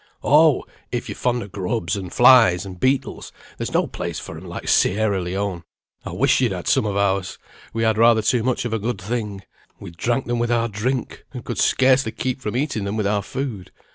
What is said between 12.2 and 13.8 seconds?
from eating them with our food.